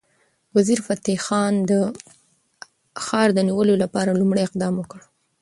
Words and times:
وزیرفتح 0.55 1.17
خان 1.25 1.53
د 1.69 1.71
ښار 3.05 3.29
د 3.33 3.39
نیولو 3.47 3.73
لپاره 3.83 4.17
لومړی 4.19 4.41
اقدام 4.45 4.73
وکړ. 4.77 4.99